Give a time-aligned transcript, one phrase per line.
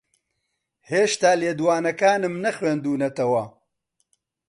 [0.89, 3.43] ھێشتا لێدوانەکانم نەخوێندوونەتەوە.